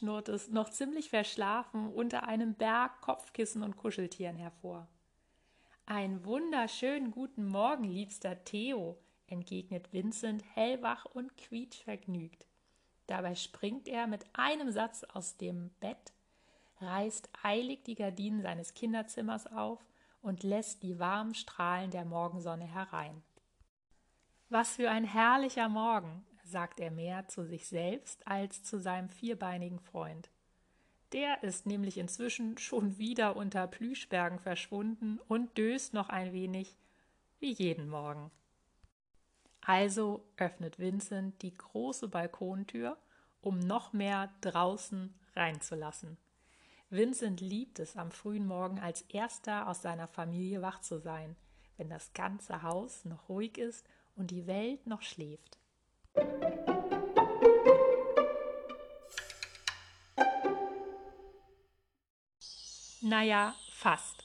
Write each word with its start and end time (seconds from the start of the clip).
schnurrt 0.00 0.30
es 0.30 0.48
noch 0.48 0.70
ziemlich 0.70 1.10
verschlafen 1.10 1.92
unter 1.92 2.26
einem 2.26 2.54
Berg 2.54 3.02
Kopfkissen 3.02 3.62
und 3.62 3.76
Kuscheltieren 3.76 4.36
hervor. 4.36 4.88
Ein 5.84 6.24
wunderschönen 6.24 7.10
guten 7.10 7.44
Morgen, 7.44 7.84
liebster 7.84 8.42
Theo, 8.44 8.96
entgegnet 9.26 9.92
Vincent 9.92 10.42
hellwach 10.54 11.04
und 11.04 11.36
quietschvergnügt. 11.36 12.46
Dabei 13.08 13.34
springt 13.34 13.88
er 13.88 14.06
mit 14.06 14.24
einem 14.32 14.70
Satz 14.70 15.04
aus 15.04 15.36
dem 15.36 15.68
Bett, 15.80 16.14
reißt 16.80 17.28
eilig 17.42 17.82
die 17.82 17.94
Gardinen 17.94 18.40
seines 18.40 18.72
Kinderzimmers 18.72 19.48
auf 19.48 19.84
und 20.22 20.44
lässt 20.44 20.82
die 20.82 20.98
warmen 20.98 21.34
Strahlen 21.34 21.90
der 21.90 22.06
Morgensonne 22.06 22.64
herein. 22.64 23.22
Was 24.48 24.76
für 24.76 24.88
ein 24.88 25.04
herrlicher 25.04 25.68
Morgen, 25.68 26.24
sagt 26.50 26.80
er 26.80 26.90
mehr 26.90 27.28
zu 27.28 27.44
sich 27.44 27.66
selbst 27.66 28.26
als 28.26 28.62
zu 28.62 28.78
seinem 28.78 29.08
vierbeinigen 29.08 29.80
Freund. 29.80 30.30
Der 31.12 31.42
ist 31.42 31.66
nämlich 31.66 31.98
inzwischen 31.98 32.58
schon 32.58 32.98
wieder 32.98 33.36
unter 33.36 33.66
Plüschbergen 33.66 34.38
verschwunden 34.38 35.18
und 35.28 35.56
döst 35.58 35.94
noch 35.94 36.08
ein 36.08 36.32
wenig 36.32 36.76
wie 37.40 37.52
jeden 37.52 37.88
Morgen. 37.88 38.30
Also 39.60 40.24
öffnet 40.36 40.78
Vincent 40.78 41.42
die 41.42 41.54
große 41.54 42.08
Balkontür, 42.08 42.96
um 43.40 43.58
noch 43.58 43.92
mehr 43.92 44.30
draußen 44.40 45.14
reinzulassen. 45.34 46.16
Vincent 46.90 47.40
liebt 47.40 47.78
es, 47.78 47.96
am 47.96 48.10
frühen 48.10 48.46
Morgen 48.46 48.80
als 48.80 49.02
erster 49.02 49.68
aus 49.68 49.82
seiner 49.82 50.08
Familie 50.08 50.62
wach 50.62 50.80
zu 50.80 50.98
sein, 50.98 51.36
wenn 51.76 51.88
das 51.88 52.12
ganze 52.12 52.62
Haus 52.62 53.04
noch 53.04 53.28
ruhig 53.28 53.58
ist 53.58 53.86
und 54.16 54.30
die 54.30 54.46
Welt 54.46 54.86
noch 54.86 55.02
schläft. 55.02 55.59
Naja, 63.02 63.54
fast. 63.72 64.24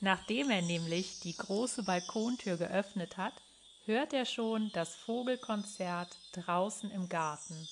Nachdem 0.00 0.50
er 0.50 0.62
nämlich 0.62 1.20
die 1.20 1.36
große 1.36 1.82
Balkontür 1.82 2.56
geöffnet 2.56 3.16
hat, 3.16 3.34
hört 3.84 4.12
er 4.12 4.26
schon 4.26 4.70
das 4.72 4.94
Vogelkonzert 4.94 6.16
draußen 6.32 6.90
im 6.90 7.08
Garten. 7.08 7.68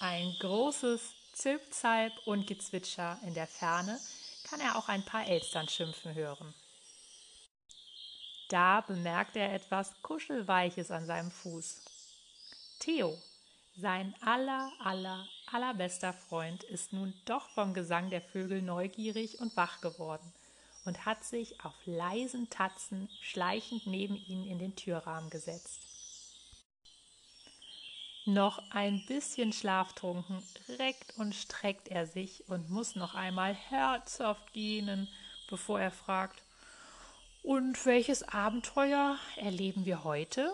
Ein 0.00 0.34
großes 0.40 1.00
Zilp, 1.32 1.62
Zalp 1.72 2.12
und 2.26 2.46
Gezwitscher 2.46 3.18
in 3.26 3.34
der 3.34 3.46
Ferne 3.46 4.00
kann 4.48 4.60
er 4.60 4.76
auch 4.76 4.88
ein 4.88 5.04
paar 5.04 5.26
Elstern 5.26 5.68
schimpfen 5.68 6.14
hören. 6.14 6.54
Da 8.48 8.80
bemerkt 8.82 9.36
er 9.36 9.54
etwas 9.54 9.92
Kuschelweiches 10.02 10.90
an 10.90 11.06
seinem 11.06 11.30
Fuß. 11.30 11.91
Theo, 12.82 13.16
sein 13.76 14.12
aller, 14.22 14.72
aller, 14.80 15.28
allerbester 15.52 16.12
Freund, 16.12 16.64
ist 16.64 16.92
nun 16.92 17.14
doch 17.26 17.48
vom 17.50 17.74
Gesang 17.74 18.10
der 18.10 18.20
Vögel 18.20 18.60
neugierig 18.60 19.38
und 19.38 19.56
wach 19.56 19.80
geworden 19.80 20.32
und 20.84 21.06
hat 21.06 21.22
sich 21.22 21.64
auf 21.64 21.74
leisen 21.86 22.50
Tatzen 22.50 23.08
schleichend 23.20 23.86
neben 23.86 24.16
ihn 24.16 24.44
in 24.50 24.58
den 24.58 24.74
Türrahmen 24.74 25.30
gesetzt. 25.30 25.78
Noch 28.26 28.60
ein 28.72 29.06
bisschen 29.06 29.52
schlaftrunken 29.52 30.42
reckt 30.80 31.16
und 31.18 31.36
streckt 31.36 31.86
er 31.86 32.08
sich 32.08 32.48
und 32.48 32.68
muss 32.68 32.96
noch 32.96 33.14
einmal 33.14 33.54
herzhaft 33.54 34.52
gähnen, 34.54 35.06
bevor 35.48 35.80
er 35.80 35.92
fragt, 35.92 36.42
und 37.44 37.86
welches 37.86 38.24
Abenteuer 38.24 39.18
erleben 39.36 39.84
wir 39.84 40.02
heute? 40.02 40.52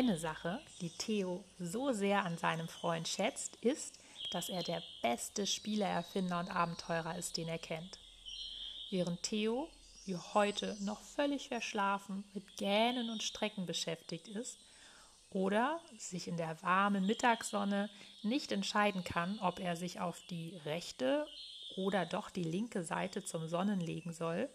Eine 0.00 0.16
Sache, 0.16 0.58
die 0.80 0.88
Theo 0.88 1.44
so 1.58 1.92
sehr 1.92 2.24
an 2.24 2.38
seinem 2.38 2.68
Freund 2.68 3.06
schätzt, 3.06 3.56
ist, 3.56 3.98
dass 4.30 4.48
er 4.48 4.62
der 4.62 4.82
beste 5.02 5.46
Spielererfinder 5.46 6.40
und 6.40 6.48
Abenteurer 6.48 7.18
ist, 7.18 7.36
den 7.36 7.48
er 7.48 7.58
kennt. 7.58 7.98
Während 8.88 9.22
Theo, 9.22 9.68
wie 10.06 10.16
heute, 10.16 10.74
noch 10.80 11.02
völlig 11.02 11.48
verschlafen 11.48 12.24
mit 12.32 12.56
Gähnen 12.56 13.10
und 13.10 13.22
Strecken 13.22 13.66
beschäftigt 13.66 14.26
ist 14.28 14.58
oder 15.32 15.78
sich 15.98 16.28
in 16.28 16.38
der 16.38 16.62
warmen 16.62 17.04
Mittagssonne 17.04 17.90
nicht 18.22 18.52
entscheiden 18.52 19.04
kann, 19.04 19.38
ob 19.40 19.60
er 19.60 19.76
sich 19.76 20.00
auf 20.00 20.18
die 20.30 20.56
rechte 20.64 21.26
oder 21.76 22.06
doch 22.06 22.30
die 22.30 22.44
linke 22.44 22.84
Seite 22.84 23.22
zum 23.22 23.48
Sonnen 23.48 23.80
legen 23.80 24.14
soll, 24.14 24.48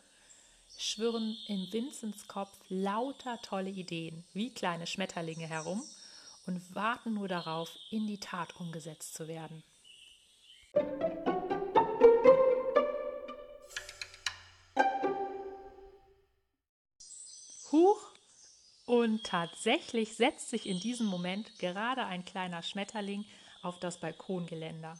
schwirren 0.77 1.37
in 1.47 1.71
Vincents 1.71 2.27
Kopf 2.27 2.57
lauter 2.69 3.41
tolle 3.41 3.69
Ideen, 3.69 4.25
wie 4.33 4.53
kleine 4.53 4.87
Schmetterlinge 4.87 5.47
herum 5.47 5.83
und 6.45 6.75
warten 6.75 7.13
nur 7.13 7.27
darauf, 7.27 7.69
in 7.91 8.07
die 8.07 8.19
Tat 8.19 8.59
umgesetzt 8.59 9.13
zu 9.15 9.27
werden. 9.27 9.63
Huch! 17.71 18.11
Und 18.85 19.23
tatsächlich 19.23 20.15
setzt 20.15 20.49
sich 20.49 20.67
in 20.67 20.79
diesem 20.79 21.07
Moment 21.07 21.57
gerade 21.57 22.05
ein 22.05 22.23
kleiner 22.23 22.61
Schmetterling 22.61 23.25
auf 23.63 23.79
das 23.79 23.99
Balkongeländer. 23.99 24.99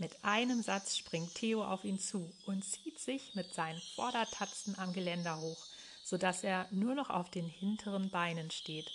Mit 0.00 0.24
einem 0.24 0.62
Satz 0.62 0.96
springt 0.96 1.34
Theo 1.34 1.62
auf 1.62 1.84
ihn 1.84 1.98
zu 1.98 2.32
und 2.46 2.64
zieht 2.64 2.98
sich 2.98 3.34
mit 3.34 3.52
seinen 3.52 3.82
Vordertatzen 3.94 4.78
am 4.78 4.94
Geländer 4.94 5.38
hoch, 5.38 5.62
sodass 6.02 6.42
er 6.42 6.66
nur 6.70 6.94
noch 6.94 7.10
auf 7.10 7.30
den 7.30 7.46
hinteren 7.46 8.08
Beinen 8.08 8.50
steht, 8.50 8.90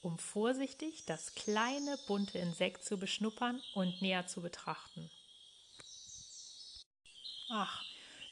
um 0.00 0.18
vorsichtig 0.18 1.04
das 1.04 1.34
kleine 1.34 1.98
bunte 2.06 2.38
Insekt 2.38 2.86
zu 2.86 2.96
beschnuppern 2.96 3.60
und 3.74 4.00
näher 4.00 4.28
zu 4.28 4.40
betrachten. 4.40 5.10
Ach, 7.50 7.84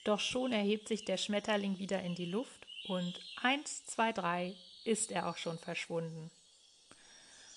doch 0.05 0.21
schon 0.21 0.53
erhebt 0.53 0.89
sich 0.89 1.05
der 1.05 1.19
Schmetterling 1.19 1.79
wieder 1.79 2.01
in 2.01 2.15
die 2.15 2.31
Luft 2.31 2.67
und 2.87 3.21
eins, 3.43 3.85
zwei, 3.85 4.15
drei 4.15 4.57
ist 4.85 5.11
er 5.11 5.29
auch 5.29 5.37
schon 5.37 5.59
verschwunden. 5.59 6.31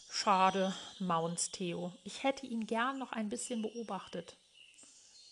Schade, 0.10 0.76
maunzt 1.00 1.54
Theo. 1.54 1.94
Ich 2.04 2.24
hätte 2.24 2.46
ihn 2.46 2.68
gern 2.68 3.00
noch 3.00 3.14
ein 3.14 3.30
bisschen 3.30 3.62
beobachtet. 3.62 4.36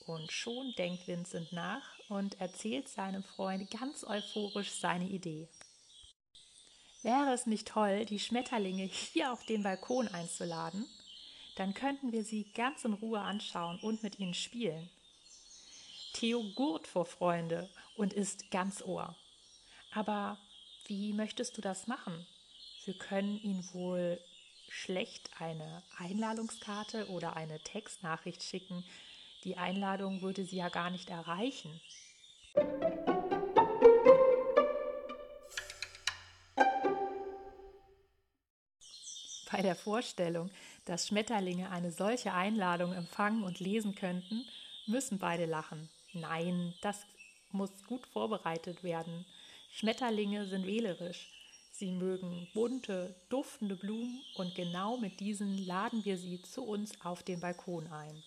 Und 0.09 0.31
schon 0.31 0.73
denkt 0.73 1.07
Vincent 1.07 1.51
nach 1.51 1.83
und 2.07 2.41
erzählt 2.41 2.89
seinem 2.89 3.21
Freund 3.21 3.69
ganz 3.69 4.03
euphorisch 4.03 4.71
seine 4.71 5.07
Idee. 5.07 5.47
Wäre 7.03 7.31
es 7.31 7.45
nicht 7.45 7.67
toll, 7.67 8.05
die 8.05 8.17
Schmetterlinge 8.17 8.85
hier 8.85 9.31
auf 9.31 9.45
den 9.45 9.61
Balkon 9.61 10.07
einzuladen? 10.07 10.87
Dann 11.57 11.75
könnten 11.75 12.11
wir 12.11 12.23
sie 12.23 12.51
ganz 12.55 12.85
in 12.85 12.93
Ruhe 12.93 13.19
anschauen 13.19 13.79
und 13.81 14.01
mit 14.01 14.17
ihnen 14.17 14.33
spielen. 14.33 14.89
Theo 16.13 16.43
gurt 16.55 16.87
vor 16.87 17.05
Freunde 17.05 17.69
und 17.95 18.11
ist 18.11 18.49
ganz 18.49 18.81
Ohr. 18.81 19.15
Aber 19.93 20.39
wie 20.87 21.13
möchtest 21.13 21.55
du 21.55 21.61
das 21.61 21.85
machen? 21.85 22.25
Wir 22.85 22.95
können 22.95 23.39
ihn 23.43 23.63
wohl 23.73 24.19
schlecht 24.69 25.29
eine 25.37 25.83
Einladungskarte 25.99 27.09
oder 27.09 27.35
eine 27.35 27.59
Textnachricht 27.59 28.41
schicken, 28.41 28.83
die 29.44 29.57
Einladung 29.57 30.21
würde 30.21 30.44
sie 30.45 30.57
ja 30.57 30.69
gar 30.69 30.89
nicht 30.89 31.09
erreichen. 31.09 31.80
Bei 39.51 39.62
der 39.62 39.75
Vorstellung, 39.75 40.51
dass 40.86 41.07
Schmetterlinge 41.07 41.69
eine 41.71 41.91
solche 41.91 42.33
Einladung 42.33 42.94
empfangen 42.94 43.44
und 43.44 43.59
lesen 43.59 43.95
könnten, 43.95 44.45
müssen 44.86 45.19
beide 45.19 45.45
lachen. 45.45 45.89
Nein, 46.13 46.74
das 46.81 47.06
muss 47.51 47.71
gut 47.88 48.06
vorbereitet 48.07 48.83
werden. 48.83 49.25
Schmetterlinge 49.71 50.45
sind 50.47 50.65
wählerisch. 50.65 51.30
Sie 51.71 51.91
mögen 51.91 52.47
bunte, 52.53 53.15
duftende 53.30 53.75
Blumen 53.75 54.21
und 54.36 54.53
genau 54.56 54.97
mit 54.97 55.19
diesen 55.19 55.65
laden 55.65 56.03
wir 56.03 56.18
sie 56.18 56.41
zu 56.41 56.63
uns 56.63 57.00
auf 57.03 57.24
den 57.24 57.39
Balkon 57.39 57.88
ein. 57.88 58.24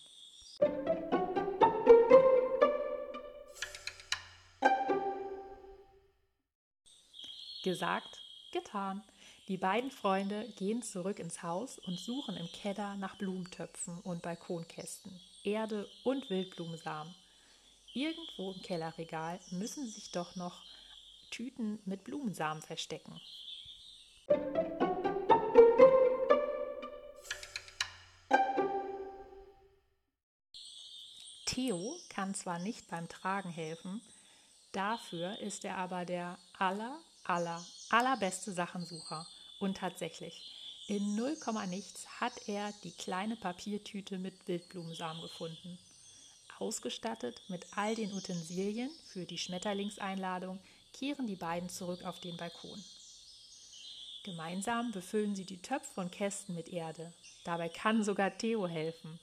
Gesagt, 7.63 8.19
getan. 8.51 9.01
Die 9.47 9.57
beiden 9.57 9.89
Freunde 9.89 10.47
gehen 10.57 10.83
zurück 10.83 11.19
ins 11.19 11.43
Haus 11.43 11.79
und 11.79 11.99
suchen 11.99 12.35
im 12.37 12.49
Keller 12.51 12.95
nach 12.95 13.15
Blumentöpfen 13.15 13.99
und 14.01 14.21
Balkonkästen, 14.21 15.19
Erde 15.43 15.89
und 16.03 16.29
Wildblumensamen. 16.29 17.13
Irgendwo 17.93 18.51
im 18.51 18.61
Kellerregal 18.61 19.39
müssen 19.51 19.87
sich 19.87 20.11
doch 20.11 20.35
noch 20.35 20.61
Tüten 21.31 21.79
mit 21.85 22.03
Blumensamen 22.03 22.61
verstecken. 22.61 23.19
Theo 31.73 31.99
kann 32.09 32.35
zwar 32.35 32.59
nicht 32.59 32.87
beim 32.87 33.09
Tragen 33.09 33.49
helfen, 33.49 34.01
dafür 34.73 35.39
ist 35.39 35.65
er 35.65 35.77
aber 35.77 36.05
der 36.05 36.37
aller, 36.59 36.99
aller, 37.23 37.65
allerbeste 37.89 38.51
Sachensucher. 38.51 39.25
Und 39.59 39.77
tatsächlich, 39.77 40.85
in 40.87 41.15
0, 41.15 41.35
nichts 41.67 42.05
hat 42.19 42.47
er 42.47 42.71
die 42.83 42.91
kleine 42.91 43.35
Papiertüte 43.35 44.19
mit 44.19 44.47
Wildblumensamen 44.47 45.23
gefunden. 45.23 45.79
Ausgestattet 46.59 47.41
mit 47.47 47.65
all 47.75 47.95
den 47.95 48.13
Utensilien 48.13 48.91
für 49.07 49.25
die 49.25 49.39
Schmetterlingseinladung 49.39 50.59
kehren 50.93 51.25
die 51.25 51.35
beiden 51.35 51.69
zurück 51.69 52.03
auf 52.03 52.19
den 52.19 52.37
Balkon. 52.37 52.83
Gemeinsam 54.23 54.91
befüllen 54.91 55.35
sie 55.35 55.45
die 55.45 55.61
Töpfe 55.61 56.01
und 56.01 56.11
Kästen 56.11 56.53
mit 56.53 56.69
Erde. 56.69 57.13
Dabei 57.43 57.67
kann 57.67 58.03
sogar 58.03 58.37
Theo 58.37 58.67
helfen. 58.67 59.19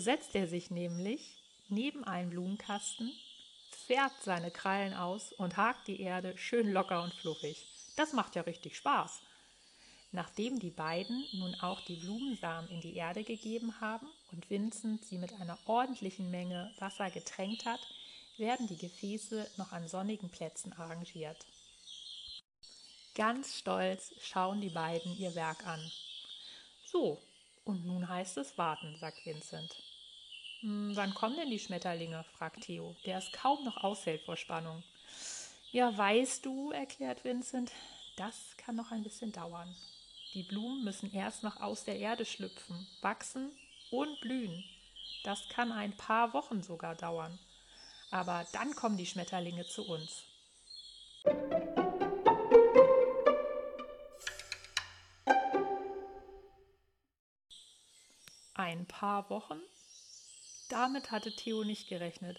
Setzt 0.00 0.34
er 0.34 0.46
sich 0.46 0.70
nämlich 0.70 1.36
neben 1.68 2.04
einen 2.04 2.30
Blumenkasten, 2.30 3.12
fährt 3.86 4.12
seine 4.22 4.50
Krallen 4.50 4.94
aus 4.94 5.32
und 5.32 5.56
hakt 5.56 5.86
die 5.88 6.00
Erde 6.00 6.36
schön 6.36 6.72
locker 6.72 7.02
und 7.02 7.14
fluffig. 7.14 7.66
Das 7.96 8.12
macht 8.12 8.36
ja 8.36 8.42
richtig 8.42 8.76
Spaß. 8.76 9.22
Nachdem 10.12 10.58
die 10.58 10.70
beiden 10.70 11.24
nun 11.34 11.54
auch 11.60 11.80
die 11.82 11.96
Blumensamen 11.96 12.68
in 12.70 12.80
die 12.80 12.96
Erde 12.96 13.22
gegeben 13.22 13.80
haben 13.80 14.08
und 14.32 14.50
Vincent 14.50 15.04
sie 15.04 15.18
mit 15.18 15.32
einer 15.34 15.58
ordentlichen 15.66 16.30
Menge 16.30 16.72
Wasser 16.78 17.10
getränkt 17.10 17.64
hat, 17.64 17.80
werden 18.36 18.66
die 18.66 18.76
Gefäße 18.76 19.48
noch 19.56 19.70
an 19.72 19.86
sonnigen 19.86 20.30
Plätzen 20.30 20.72
arrangiert. 20.72 21.46
Ganz 23.14 23.56
stolz 23.58 24.12
schauen 24.20 24.60
die 24.60 24.70
beiden 24.70 25.16
ihr 25.16 25.34
Werk 25.34 25.66
an. 25.66 25.80
So, 26.86 27.20
und 27.64 27.84
nun 27.84 28.08
heißt 28.08 28.38
es 28.38 28.56
warten, 28.58 28.96
sagt 28.98 29.24
Vincent. 29.24 29.74
Hm, 30.60 30.92
wann 30.94 31.14
kommen 31.14 31.36
denn 31.36 31.50
die 31.50 31.58
Schmetterlinge? 31.58 32.24
fragt 32.36 32.62
Theo, 32.62 32.96
der 33.06 33.18
es 33.18 33.32
kaum 33.32 33.64
noch 33.64 33.78
aushält 33.78 34.22
vor 34.22 34.36
Spannung. 34.36 34.82
Ja, 35.72 35.96
weißt 35.96 36.44
du, 36.44 36.72
erklärt 36.72 37.24
Vincent, 37.24 37.72
das 38.16 38.56
kann 38.56 38.76
noch 38.76 38.90
ein 38.90 39.02
bisschen 39.02 39.32
dauern. 39.32 39.74
Die 40.34 40.42
Blumen 40.42 40.84
müssen 40.84 41.12
erst 41.12 41.42
noch 41.42 41.60
aus 41.60 41.84
der 41.84 41.98
Erde 41.98 42.24
schlüpfen, 42.24 42.86
wachsen 43.00 43.50
und 43.90 44.20
blühen. 44.20 44.64
Das 45.24 45.48
kann 45.48 45.72
ein 45.72 45.96
paar 45.96 46.32
Wochen 46.34 46.62
sogar 46.62 46.94
dauern. 46.94 47.38
Aber 48.10 48.46
dann 48.52 48.74
kommen 48.74 48.96
die 48.96 49.06
Schmetterlinge 49.06 49.66
zu 49.66 49.86
uns. 49.86 50.24
Paar 58.90 59.30
Wochen? 59.30 59.60
Damit 60.68 61.10
hatte 61.10 61.34
Theo 61.34 61.64
nicht 61.64 61.88
gerechnet 61.88 62.38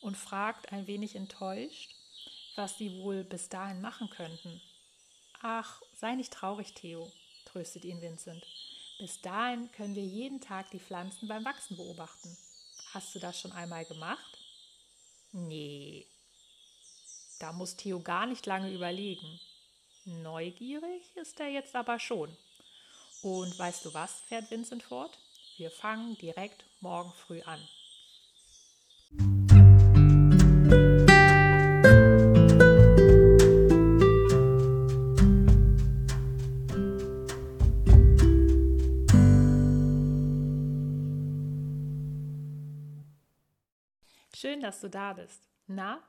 und 0.00 0.16
fragt 0.16 0.72
ein 0.72 0.86
wenig 0.86 1.16
enttäuscht, 1.16 1.94
was 2.56 2.76
sie 2.76 3.02
wohl 3.02 3.24
bis 3.24 3.48
dahin 3.48 3.80
machen 3.80 4.10
könnten. 4.10 4.60
Ach, 5.40 5.80
sei 5.94 6.14
nicht 6.14 6.32
traurig, 6.32 6.74
Theo, 6.74 7.10
tröstet 7.46 7.84
ihn 7.84 8.00
Vincent. 8.02 8.44
Bis 8.98 9.20
dahin 9.20 9.70
können 9.72 9.94
wir 9.94 10.04
jeden 10.04 10.40
Tag 10.40 10.70
die 10.70 10.78
Pflanzen 10.78 11.26
beim 11.26 11.44
Wachsen 11.44 11.76
beobachten. 11.76 12.36
Hast 12.92 13.14
du 13.14 13.18
das 13.18 13.40
schon 13.40 13.52
einmal 13.52 13.84
gemacht? 13.84 14.38
Nee. 15.32 16.06
Da 17.40 17.52
muss 17.52 17.76
Theo 17.76 18.00
gar 18.00 18.26
nicht 18.26 18.46
lange 18.46 18.72
überlegen. 18.72 19.40
Neugierig 20.04 21.02
ist 21.16 21.40
er 21.40 21.48
jetzt 21.48 21.74
aber 21.74 21.98
schon. 21.98 22.36
Und 23.22 23.58
weißt 23.58 23.84
du 23.86 23.94
was, 23.94 24.20
fährt 24.28 24.50
Vincent 24.50 24.82
fort? 24.82 25.18
Wir 25.56 25.70
fangen 25.70 26.18
direkt 26.18 26.64
morgen 26.80 27.12
früh 27.12 27.40
an. 27.42 27.60
Schön, 44.34 44.60
dass 44.60 44.80
du 44.80 44.90
da 44.90 45.12
bist. 45.12 45.48
Na, 45.68 46.02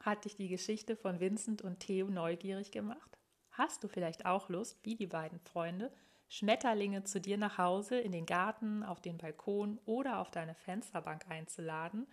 hat 0.00 0.24
dich 0.24 0.36
die 0.36 0.48
Geschichte 0.48 0.96
von 0.96 1.20
Vincent 1.20 1.60
und 1.60 1.80
Theo 1.80 2.08
neugierig 2.08 2.70
gemacht? 2.70 3.18
Hast 3.50 3.84
du 3.84 3.88
vielleicht 3.88 4.24
auch 4.24 4.48
Lust, 4.48 4.78
wie 4.84 4.94
die 4.94 5.06
beiden 5.06 5.38
Freunde, 5.40 5.92
Schmetterlinge 6.28 7.04
zu 7.04 7.20
dir 7.20 7.38
nach 7.38 7.58
Hause 7.58 7.98
in 7.98 8.12
den 8.12 8.26
Garten, 8.26 8.82
auf 8.82 9.00
den 9.00 9.18
Balkon 9.18 9.78
oder 9.84 10.18
auf 10.18 10.30
deine 10.30 10.54
Fensterbank 10.54 11.28
einzuladen 11.28 12.06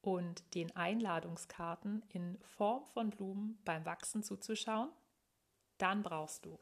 und 0.00 0.54
den 0.54 0.74
Einladungskarten 0.76 2.04
in 2.08 2.38
Form 2.42 2.84
von 2.86 3.10
Blumen 3.10 3.58
beim 3.64 3.84
Wachsen 3.84 4.22
zuzuschauen? 4.22 4.90
Dann 5.78 6.02
brauchst 6.02 6.44
du 6.44 6.58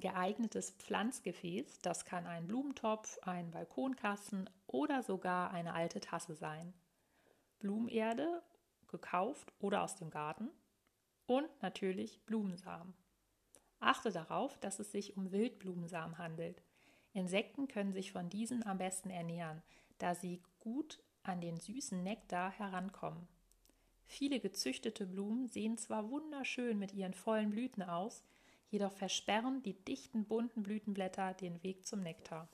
geeignetes 0.00 0.72
Pflanzgefäß, 0.72 1.80
das 1.82 2.04
kann 2.04 2.26
ein 2.26 2.46
Blumentopf, 2.46 3.18
ein 3.22 3.50
Balkonkasten 3.50 4.48
oder 4.66 5.02
sogar 5.02 5.52
eine 5.52 5.74
alte 5.74 6.00
Tasse 6.00 6.34
sein. 6.34 6.72
Blumenerde, 7.58 8.42
gekauft 8.88 9.52
oder 9.60 9.82
aus 9.82 9.96
dem 9.96 10.10
Garten 10.10 10.50
und 11.26 11.48
natürlich 11.62 12.20
Blumensamen. 12.26 12.94
Achte 13.78 14.10
darauf, 14.10 14.58
dass 14.58 14.78
es 14.78 14.92
sich 14.92 15.16
um 15.16 15.32
Wildblumensamen 15.32 16.18
handelt. 16.18 16.62
Insekten 17.12 17.68
können 17.68 17.92
sich 17.92 18.12
von 18.12 18.28
diesen 18.28 18.66
am 18.66 18.78
besten 18.78 19.10
ernähren, 19.10 19.62
da 19.98 20.14
sie 20.14 20.42
gut 20.58 21.02
an 21.22 21.40
den 21.40 21.58
süßen 21.58 22.02
Nektar 22.02 22.50
herankommen. 22.50 23.28
Viele 24.06 24.40
gezüchtete 24.40 25.06
Blumen 25.06 25.46
sehen 25.46 25.78
zwar 25.78 26.10
wunderschön 26.10 26.78
mit 26.78 26.92
ihren 26.92 27.14
vollen 27.14 27.50
Blüten 27.50 27.82
aus, 27.82 28.24
jedoch 28.70 28.92
versperren 28.92 29.62
die 29.62 29.74
dichten 29.84 30.24
bunten 30.24 30.62
Blütenblätter 30.62 31.34
den 31.34 31.62
Weg 31.62 31.86
zum 31.86 32.00
Nektar. 32.00 32.48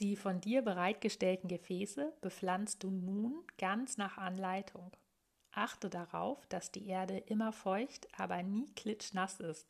Die 0.00 0.14
von 0.14 0.40
dir 0.40 0.62
bereitgestellten 0.62 1.48
Gefäße 1.48 2.12
bepflanzt 2.20 2.82
du 2.82 2.90
nun 2.90 3.44
ganz 3.58 3.96
nach 3.96 4.18
Anleitung. 4.18 4.92
Achte 5.52 5.88
darauf, 5.88 6.46
dass 6.46 6.70
die 6.70 6.86
Erde 6.86 7.16
immer 7.16 7.52
feucht, 7.52 8.06
aber 8.18 8.42
nie 8.42 8.66
klitschnass 8.74 9.40
ist, 9.40 9.66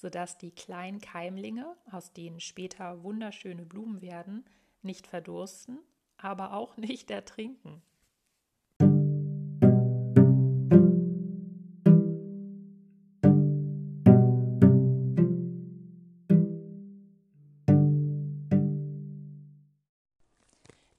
sodass 0.00 0.38
die 0.38 0.52
kleinen 0.52 1.00
Keimlinge, 1.00 1.76
aus 1.90 2.12
denen 2.12 2.38
später 2.38 3.02
wunderschöne 3.02 3.66
Blumen 3.66 4.00
werden, 4.00 4.44
nicht 4.80 5.08
verdursten, 5.08 5.80
aber 6.16 6.52
auch 6.52 6.76
nicht 6.76 7.10
ertrinken. 7.10 7.82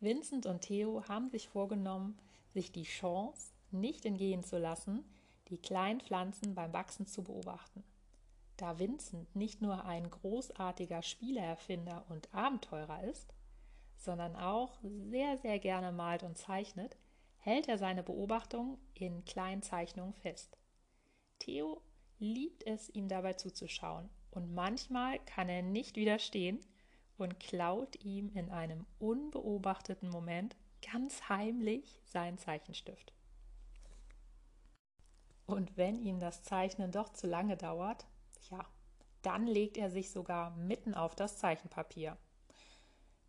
Vincent 0.01 0.46
und 0.46 0.62
Theo 0.62 1.08
haben 1.08 1.29
sich 1.29 1.48
vorgenommen, 1.48 2.18
sich 2.53 2.74
die 2.74 2.84
Chance 2.84 3.51
nicht 3.72 4.06
entgehen 4.06 4.44
zu 4.44 4.58
lassen, 4.58 5.06
die 5.48 5.58
kleinen 5.58 6.01
Pflanzen 6.01 6.53
beim 6.53 6.74
Wachsen 6.74 7.06
zu 7.06 7.24
beobachten. 7.24 7.84
Da 8.60 8.78
Vincent 8.78 9.34
nicht 9.38 9.62
nur 9.62 9.86
ein 9.86 10.10
großartiger 10.10 11.01
Spieleerfinder 11.01 12.04
und 12.10 12.34
Abenteurer 12.34 13.06
ist, 13.06 13.34
sondern 13.96 14.36
auch 14.36 14.78
sehr, 14.84 15.38
sehr 15.38 15.60
gerne 15.60 15.94
malt 15.94 16.24
und 16.24 16.38
zeichnet, 16.38 16.98
hält 17.38 17.70
er 17.70 17.78
seine 17.78 18.04
Beobachtungen 18.04 18.78
in 18.94 19.24
kleinen 19.24 19.62
Zeichnungen 19.62 20.13
fest. 20.13 20.58
Theo 21.39 21.82
liebt 22.20 22.68
es, 22.68 22.89
ihm 22.89 23.08
dabei 23.08 23.32
zuzuschauen 23.32 24.10
und 24.32 24.54
manchmal 24.54 25.20
kann 25.20 25.48
er 25.48 25.62
nicht 25.62 25.96
widerstehen 25.96 26.60
und 27.18 27.39
klaut 27.39 28.04
ihm 28.04 28.30
in 28.36 28.50
einem 28.50 28.86
unbeobachteten 29.00 30.10
Moment 30.10 30.58
ganz 30.82 31.30
heimlich 31.30 32.01
seinen 32.04 32.38
Zeichenstift. 32.38 33.13
Und 35.46 35.78
wenn 35.78 36.01
ihm 36.01 36.20
das 36.20 36.44
Zeichnen 36.44 36.92
doch 36.92 37.08
zu 37.13 37.25
lange 37.25 37.56
dauert, 37.56 38.06
ja, 38.50 38.65
dann 39.22 39.48
legt 39.48 39.77
er 39.77 39.89
sich 39.89 40.12
sogar 40.12 40.51
mitten 40.51 40.94
auf 40.94 41.15
das 41.15 41.38
Zeichenpapier. 41.38 42.18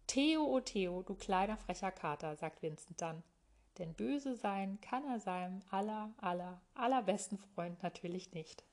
Theo, 0.06 0.44
oh 0.44 0.60
Theo, 0.60 1.02
du 1.02 1.14
kleiner 1.14 1.56
frecher 1.56 1.92
Kater, 1.92 2.36
sagt 2.36 2.62
Vincent 2.62 3.00
dann. 3.00 3.22
Denn 3.78 3.94
böse 3.94 4.34
sein 4.36 4.80
kann 4.80 5.04
er 5.04 5.20
seinem 5.20 5.62
aller, 5.70 6.12
aller, 6.18 6.60
allerbesten 6.74 7.38
Freund 7.38 7.82
natürlich 7.82 8.32
nicht. 8.32 8.64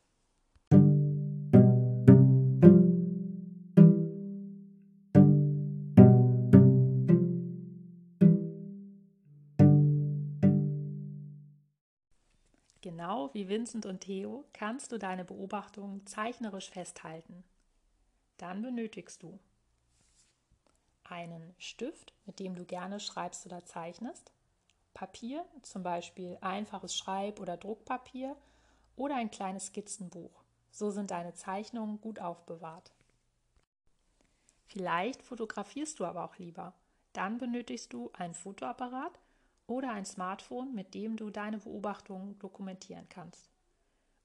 Genau 12.97 13.31
wie 13.35 13.47
Vincent 13.47 13.85
und 13.85 14.01
Theo 14.01 14.43
kannst 14.53 14.91
du 14.91 14.97
deine 14.97 15.23
Beobachtungen 15.23 16.03
zeichnerisch 16.07 16.71
festhalten. 16.71 17.43
Dann 18.37 18.63
benötigst 18.63 19.21
du 19.21 19.37
einen 21.03 21.53
Stift, 21.59 22.15
mit 22.25 22.39
dem 22.39 22.55
du 22.55 22.65
gerne 22.65 22.99
schreibst 22.99 23.45
oder 23.45 23.63
zeichnest, 23.63 24.31
Papier, 24.95 25.45
zum 25.61 25.83
Beispiel 25.83 26.39
einfaches 26.41 26.95
Schreib- 26.95 27.39
oder 27.39 27.55
Druckpapier 27.55 28.35
oder 28.95 29.17
ein 29.17 29.29
kleines 29.29 29.67
Skizzenbuch. 29.67 30.43
So 30.71 30.89
sind 30.89 31.11
deine 31.11 31.35
Zeichnungen 31.35 32.01
gut 32.01 32.17
aufbewahrt. 32.17 32.91
Vielleicht 34.65 35.21
fotografierst 35.21 35.99
du 35.99 36.05
aber 36.05 36.23
auch 36.23 36.37
lieber. 36.39 36.73
Dann 37.13 37.37
benötigst 37.37 37.93
du 37.93 38.09
einen 38.13 38.33
Fotoapparat 38.33 39.19
oder 39.67 39.91
ein 39.91 40.05
Smartphone, 40.05 40.73
mit 40.73 40.93
dem 40.93 41.17
du 41.17 41.29
deine 41.29 41.59
Beobachtungen 41.59 42.39
dokumentieren 42.39 43.07
kannst. 43.09 43.49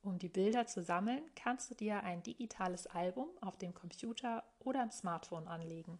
Um 0.03 0.19
die 0.19 0.29
Bilder 0.29 0.67
zu 0.67 0.83
sammeln, 0.83 1.23
kannst 1.37 1.71
du 1.71 1.75
dir 1.75 2.03
ein 2.03 2.23
digitales 2.23 2.87
Album 2.87 3.29
auf 3.41 3.57
dem 3.57 3.75
Computer 3.75 4.43
oder 4.61 4.83
im 4.83 4.91
Smartphone 4.91 5.47
anlegen. 5.47 5.99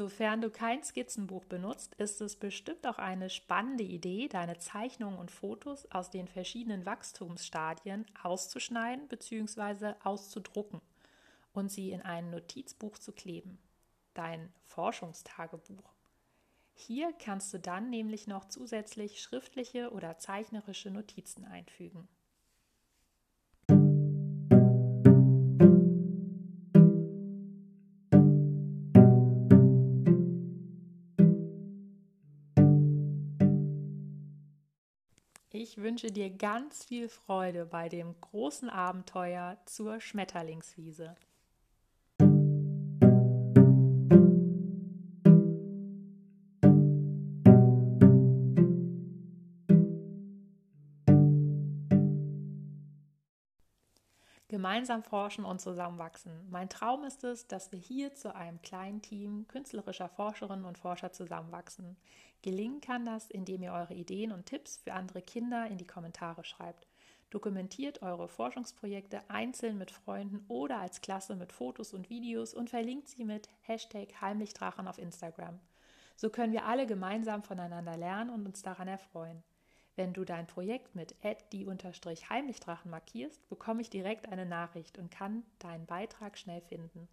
Sofern 0.00 0.40
du 0.40 0.48
kein 0.48 0.82
Skizzenbuch 0.82 1.44
benutzt, 1.44 1.94
ist 1.96 2.22
es 2.22 2.34
bestimmt 2.34 2.86
auch 2.86 2.96
eine 2.96 3.28
spannende 3.28 3.84
Idee, 3.84 4.28
deine 4.28 4.56
Zeichnungen 4.56 5.18
und 5.18 5.30
Fotos 5.30 5.84
aus 5.90 6.08
den 6.08 6.26
verschiedenen 6.26 6.86
Wachstumsstadien 6.86 8.06
auszuschneiden 8.22 9.08
bzw. 9.08 9.92
auszudrucken 10.02 10.80
und 11.52 11.70
sie 11.70 11.90
in 11.90 12.00
ein 12.00 12.30
Notizbuch 12.30 12.96
zu 12.96 13.12
kleben. 13.12 13.58
Dein 14.14 14.50
Forschungstagebuch. 14.64 15.92
Hier 16.72 17.12
kannst 17.12 17.52
du 17.52 17.58
dann 17.58 17.90
nämlich 17.90 18.26
noch 18.26 18.46
zusätzlich 18.46 19.20
schriftliche 19.20 19.90
oder 19.92 20.16
zeichnerische 20.16 20.90
Notizen 20.90 21.44
einfügen. 21.44 22.08
Ich 35.70 35.76
wünsche 35.76 36.10
dir 36.10 36.30
ganz 36.30 36.84
viel 36.84 37.08
Freude 37.08 37.64
bei 37.64 37.88
dem 37.88 38.20
großen 38.20 38.68
Abenteuer 38.68 39.56
zur 39.66 40.00
Schmetterlingswiese. 40.00 41.14
Gemeinsam 54.60 55.02
forschen 55.02 55.46
und 55.46 55.58
zusammenwachsen. 55.58 56.46
Mein 56.50 56.68
Traum 56.68 57.02
ist 57.04 57.24
es, 57.24 57.46
dass 57.46 57.72
wir 57.72 57.78
hier 57.78 58.12
zu 58.12 58.34
einem 58.34 58.60
kleinen 58.60 59.00
Team 59.00 59.48
künstlerischer 59.48 60.10
Forscherinnen 60.10 60.66
und 60.66 60.76
Forscher 60.76 61.12
zusammenwachsen. 61.12 61.96
Gelingen 62.42 62.82
kann 62.82 63.06
das, 63.06 63.30
indem 63.30 63.62
ihr 63.62 63.72
eure 63.72 63.94
Ideen 63.94 64.32
und 64.32 64.44
Tipps 64.44 64.76
für 64.76 64.92
andere 64.92 65.22
Kinder 65.22 65.66
in 65.66 65.78
die 65.78 65.86
Kommentare 65.86 66.44
schreibt. 66.44 66.86
Dokumentiert 67.30 68.02
eure 68.02 68.28
Forschungsprojekte 68.28 69.22
einzeln 69.28 69.78
mit 69.78 69.92
Freunden 69.92 70.44
oder 70.48 70.76
als 70.76 71.00
Klasse 71.00 71.36
mit 71.36 71.54
Fotos 71.54 71.94
und 71.94 72.10
Videos 72.10 72.52
und 72.52 72.68
verlinkt 72.68 73.08
sie 73.08 73.24
mit 73.24 73.48
Hashtag 73.62 74.20
Heimlichdrachen 74.20 74.88
auf 74.88 74.98
Instagram. 74.98 75.58
So 76.16 76.28
können 76.28 76.52
wir 76.52 76.66
alle 76.66 76.86
gemeinsam 76.86 77.42
voneinander 77.42 77.96
lernen 77.96 78.28
und 78.28 78.44
uns 78.44 78.60
daran 78.60 78.88
erfreuen. 78.88 79.42
Wenn 80.00 80.14
du 80.14 80.24
dein 80.24 80.46
Projekt 80.46 80.94
mit 80.94 81.14
die-heimlichdrachen 81.52 82.90
markierst, 82.90 83.46
bekomme 83.50 83.82
ich 83.82 83.90
direkt 83.90 84.32
eine 84.32 84.46
Nachricht 84.46 84.96
und 84.96 85.10
kann 85.10 85.42
deinen 85.58 85.84
Beitrag 85.84 86.38
schnell 86.38 86.62
finden. 86.62 87.06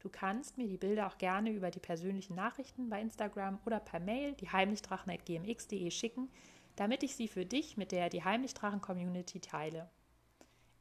Du 0.00 0.10
kannst 0.10 0.58
mir 0.58 0.68
die 0.68 0.76
Bilder 0.76 1.06
auch 1.06 1.16
gerne 1.16 1.50
über 1.50 1.70
die 1.70 1.80
persönlichen 1.80 2.34
Nachrichten 2.34 2.90
bei 2.90 3.00
Instagram 3.00 3.58
oder 3.64 3.80
per 3.80 4.00
Mail 4.00 4.34
die 4.34 4.50
heimlichdrachen.gmx.de 4.50 5.90
schicken, 5.90 6.30
damit 6.76 7.02
ich 7.02 7.16
sie 7.16 7.26
für 7.26 7.46
dich 7.46 7.78
mit 7.78 7.90
der 7.90 8.10
die 8.10 8.22
Heimlichdrachen 8.22 8.82
Community 8.82 9.40
teile. 9.40 9.88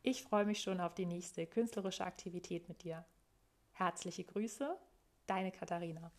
Ich 0.03 0.23
freue 0.23 0.43
mich 0.43 0.59
schon 0.59 0.81
auf 0.81 0.93
die 0.93 1.05
nächste 1.05 1.47
künstlerische 1.47 2.03
Aktivität 2.03 2.67
mit 2.67 2.83
dir. 2.83 3.05
Herzliche 3.71 4.25
Grüße, 4.25 4.77
deine 5.25 5.53
Katharina. 5.53 6.11